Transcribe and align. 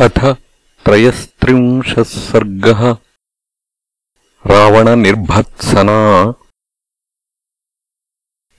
अथ 0.00 0.24
त्रयस्त्रिंशः 0.84 2.02
सर्गः। 2.02 2.96
रावणनिर्भत्सना। 4.46 6.32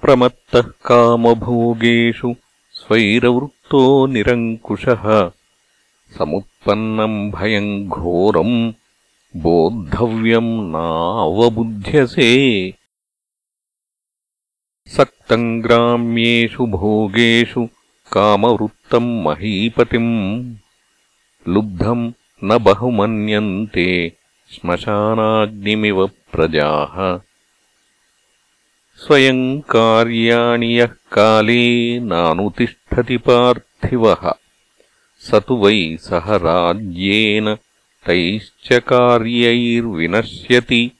प्रमत्तः 0.00 0.62
कामभोगेषु 0.62 2.34
स्वैरवृत्तो 2.72 4.06
निरङ्कुशः 4.06 5.32
समुत्पन्नम् 6.16 7.30
भयम् 7.30 7.88
घोरम् 7.88 8.72
बोद्धव्यम् 9.36 10.72
नावबुध्यसे। 10.72 12.30
सक्तम् 14.86 15.62
ग्राम्येषु 15.62 16.66
भोगेषु 16.66 17.68
कामवृत्तम् 18.12 19.24
महीपतिम् 19.24 20.54
लुब्धम् 21.48 22.12
न 22.44 22.58
बहुमन्यन्ते 22.58 24.12
श्मशानाग्निमिव 24.50 26.06
प्रजाः। 26.06 27.20
स्वयम् 28.96 29.60
कार्याणि 29.60 30.80
यः 30.80 30.94
काले 31.12 32.00
नानुतिष्ठति 32.00 33.16
पार्थिवः 33.16 34.32
स 35.26 35.34
तु 35.34 35.56
वै 35.56 35.96
सह 36.00 36.36
राज्येन 36.36 37.56
तैश्च 38.06 38.82
कार्यैर्विनश्यति। 38.88 40.92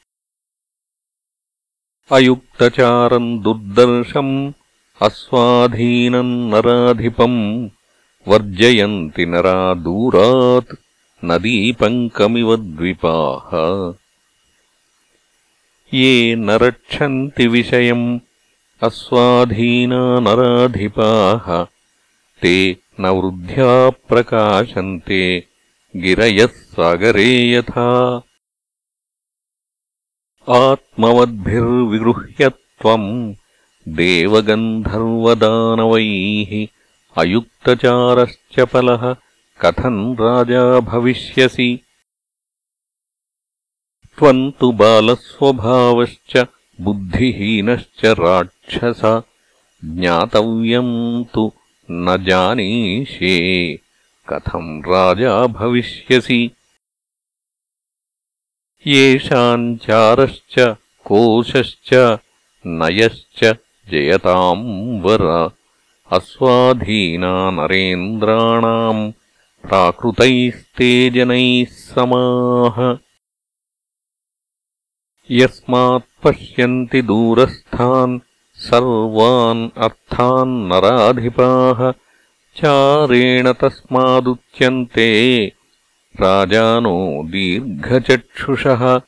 अयुक्तचारम् 2.12 3.42
दुर्दर्शम् 3.42 4.52
अस्वाधीनम् 5.02 6.50
नराधिपम् 6.50 7.68
वर्जयन्ति 8.28 9.26
नरा 9.26 9.74
दूरात् 9.74 10.76
नदीपङ्कमिव 11.24 12.56
द्विपाः। 12.56 13.94
ये 15.94 16.36
न 16.36 16.50
रक्षन्ति 16.50 17.46
विषयम् 17.46 18.20
अस्वाधीना 18.82 20.20
नराधिपाः 20.20 21.66
ते 22.42 22.76
न 23.00 23.06
वृद्ध्या 23.06 23.90
प्रकाशन्ते 23.90 25.46
गिरयः 25.96 26.46
सागरे 26.46 27.52
यथा। 27.52 28.22
आत्मवद्भिर्विगृह्य 30.48 32.48
त्वम् 32.48 33.34
देवगन्धर्वदानवैः 33.88 36.66
अयुक्तचारश्चपलः 37.16 39.16
कथम् 39.60 40.16
राजा 40.20 40.80
भविष्यसि। 40.80 41.80
त्वम् 44.18 44.52
तु 44.60 44.72
बालस्वभावश्च 44.72 46.46
बुद्धिहीनश्च 46.80 48.04
राक्षस 48.04 49.22
ज्ञातव्यम् 49.84 51.24
तु 51.34 51.52
न 51.90 52.24
जानीषे। 52.24 53.74
कथम् 54.28 54.82
राजा 54.82 55.46
भविष्यसि? 55.46 56.50
येषाम् 58.86 59.76
चारश्च 59.76 60.54
कोशश्च 61.04 62.18
नयश्च 62.66 63.44
जयताम् 63.90 65.02
वर। 65.02 65.50
अस्वाधीना 66.12 67.50
नरेन्द्राणाम् 67.50 69.12
प्राकृतैस्ते 69.68 71.10
जनैः 71.10 71.64
समाः 71.64 72.98
यस्मात्पश्यन्ति 75.30 77.02
दूरस्थान् 77.02 78.20
सर्वान् 78.58 79.78
अर्थान् 79.78 80.68
नराधिपाः 80.68 81.92
चारेण 82.56 83.52
तस्मादुच्यन्ते। 83.52 85.46
राजानो 86.20 87.22
दीर्घचक्षुषः। 87.24 89.00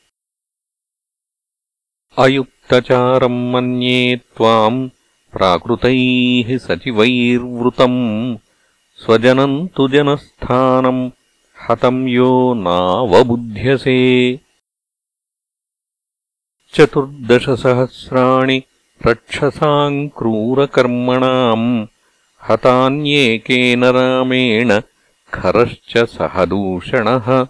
अयुक्तचारम् 2.17 3.51
मन्ये 3.51 4.15
त्वाम् 4.15 4.89
प्राकृतैः 5.31 6.57
सचिवैर्वृतम्। 6.57 8.37
स्वजनम् 8.95 9.67
तु 9.67 9.87
जनस्थानम् 9.87 11.11
हतम् 11.69 12.09
यो 12.09 12.53
नावबुध्यसे। 12.53 14.39
चतुर्दशसहस्राणि 16.73 18.63
रक्षसाम् 19.05 20.09
क्रूरकर्मणाम् 20.09 21.87
हतान्येकेन 22.49 23.83
रामेण 23.83 24.81
खरश्च 25.33 25.97
सहदूषणः। 25.97 27.47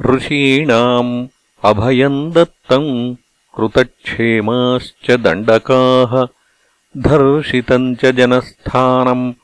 ऋषीणाम् 0.00 1.28
अभयम् 1.64 2.32
दत्तम् 2.32 3.16
कृतक्षेमाश्च 3.54 5.10
दण्डकाः। 5.10 6.26
धर्षितम् 6.96 7.96
च 7.96 8.06
जनस्थानम् 8.06 9.34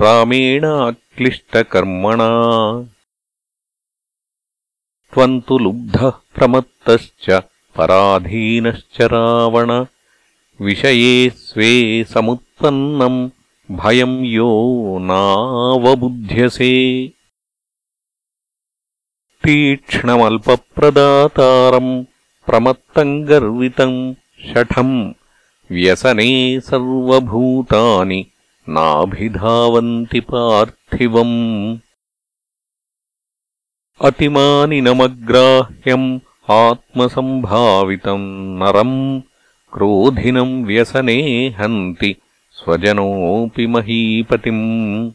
रामेणाक्लिष्टकर्मणा। 0.00 2.30
त्वम् 5.12 5.40
तु 5.40 5.58
लुब्धः 5.58 6.10
प्रमत्तश्च 6.10 7.42
पराधीनश्च 7.80 9.00
रावण। 9.00 9.86
विषये 10.60 11.30
स्वे 11.30 12.04
समुत्पन्नम् 12.04 13.30
भयम् 13.70 14.26
यो 14.26 14.98
नावबुध्यसे। 15.00 17.12
तीक्ष्णमल्पप्रदातारम् 19.42 22.04
प्रमत्तम् 22.46 23.24
गर्वितम् 23.24 24.14
शठम् 24.40 25.12
व्यसने 25.70 26.60
सर्वभूतानि 26.60 28.26
नाभिधावन्ति 28.68 30.20
पार्थिवम्। 30.20 31.78
अतिमानिनमग्राह्यम् 34.00 36.20
आत्मसम्भावितम् 36.50 38.58
नरम् 38.58 39.22
क्रोधिनम् 39.72 40.64
व्यसने 40.64 41.48
हन्ति 41.48 42.16
स्वजनोऽपि 42.52 43.66
महीपतिम्। 43.66 45.12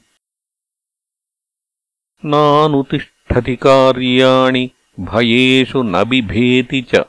नानुतिष्ठति 2.26 3.56
कार्याणि 3.56 4.72
भयेषु 5.00 5.84
न 5.84 6.04
बिभेति 6.04 6.82
च। 6.82 7.06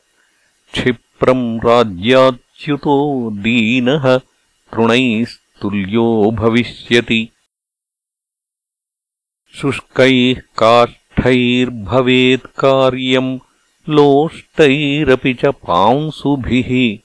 क्षिप्रम् 0.73 1.61
राज्याच्युतो 1.61 3.31
दीनः 3.31 4.21
तृणैस्तुल्यो 4.73 6.31
भविष्यति। 6.31 7.29
शुष्कैः 9.55 10.43
काष्ठैर्भवेत् 10.59 12.47
कार्यम् 12.47 13.39
लोष्टैरपि 13.89 15.35
च 15.35 15.45
पांसुभिः 15.45 16.99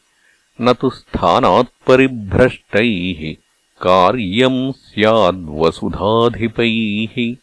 न 0.61 0.73
तु 0.73 0.89
स्थानात्परिभ्रष्टैः 0.89 3.35
कार्यम् 3.81 4.71
स्याद्वसुधाधिपैः। 4.71 7.35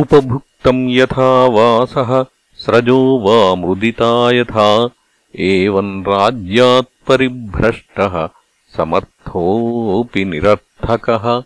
उपभुक्तम् 0.00 0.90
यथा 0.90 1.30
वासः 1.56 2.24
स्रजो 2.56 3.20
वा 3.24 3.54
मृदिता 3.54 4.30
यथा 4.30 4.90
एवम् 5.36 6.04
राज्यात्परिभ्रष्टः 6.08 8.28
समर्थोऽपि 8.76 10.24
निरर्थकः 10.24 11.42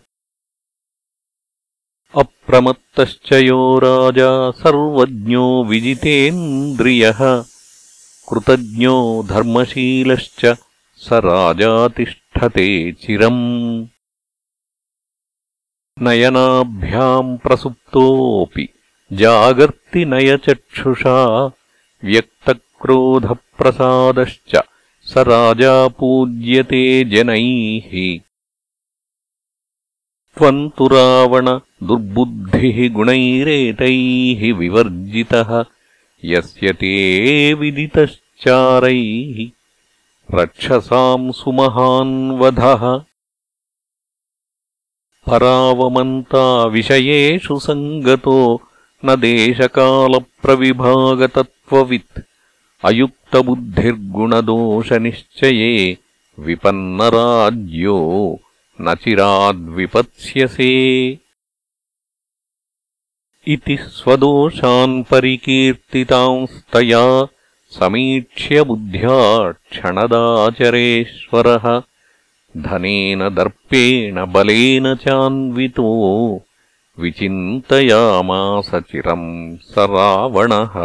अप्रमत्तश्च 2.17 3.33
यो 3.33 3.79
राजा 3.79 4.51
सर्वज्ञो 4.51 5.63
विजितेन्द्रियः। 5.63 7.43
कृतज्ञो 8.29 9.25
धर्मशीलश्च 9.29 10.57
स 10.95 11.13
राजा 11.13 11.87
तिष्ठते 11.87 12.91
चिरम्। 12.91 13.85
नयनाभ्याम् 16.01 17.37
प्रसुप्तोऽपि 17.37 18.69
जागर्तिनयचक्षुषा 19.13 21.51
व्यक्तक्रोधप्रसादश्च 22.03 24.63
स 25.01 25.17
राजा 25.17 25.87
पूज्यते 25.87 27.03
जनैः 27.03 28.19
त्वम् 30.37 30.69
तु 30.77 30.85
रावण 30.87 31.47
दुर्बुद्धिः 31.87 32.77
गुणैरेतैः 32.93 34.41
विवर्जितः 34.59 35.49
यस्य 36.25 36.73
ते 36.81 36.93
विदितश्चारैः 37.59 39.37
रक्षसाम् 40.39 41.35
सुमहान्वधः 41.39 42.83
परावमन्ता 45.27 46.43
विषयेषु 46.73 47.55
सङ्गतो 47.67 48.37
न 49.05 49.07
देशकालप्रविभागतत्त्ववित्। 49.25 52.17
अयुक्तबुद्धिर्गुणदोषनिश्चये 52.83 55.73
विपन्नराज्यो 56.39 57.97
न 58.81 58.93
चिराद्विपत्स्यसे 58.95 60.67
इति 63.53 63.75
स्वदोषान् 63.81 65.03
परिकीर्तितांस्तया 65.11 67.03
समीक्ष्य 67.77 68.63
बुद्ध्या 68.63 69.17
क्षणदाचरेश्वरः 69.71 71.65
धनेन 72.57 73.21
दर्पेण 73.35 74.25
बलेन 74.33 74.93
चान्वितो 74.95 75.89
विचिन्तयामास 76.99 78.69
चिरम् 78.89 79.57
स 79.71 79.87
रावणः। 79.93 80.75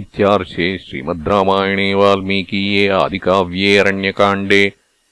इत्यार्षे 0.00 0.76
श्रीमद् 0.78 1.28
रामायणे 1.28 1.92
वाल्मीकीये 1.94 2.88
आदिकाव्ये 3.02 3.76
अरण्यकाण्डे 3.78 4.62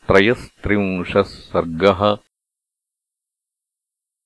त्रयस्त्रिंशः 0.09 1.23
सर्गः 1.23 2.01